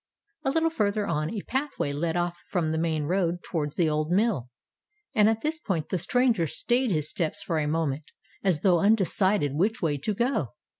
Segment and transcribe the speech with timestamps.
[0.43, 4.09] A little farther on, a pathway led off from the main road towards the old
[4.09, 4.49] mill.
[5.15, 8.05] And at this point, the stranger stayed his steps for a moment,
[8.43, 10.55] as though undecided which way to go.